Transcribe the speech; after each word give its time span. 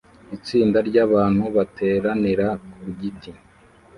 Itsinda 0.37 0.77
ryabantu 0.89 1.43
bateranira 1.55 2.47
ku 2.81 2.87
giti 2.99 3.31